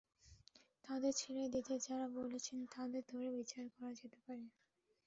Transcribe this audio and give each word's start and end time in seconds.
তাঁদের 0.85 1.13
ছেড়ে 1.15 1.45
দিতে 1.53 1.73
যাঁরা 1.85 2.07
বলেছেন, 2.17 2.59
তাঁদের 2.73 3.03
ধরে 3.11 3.27
বিচার 3.37 3.65
করা 3.73 3.91
যেতে 3.99 4.19
পারে। 4.25 4.45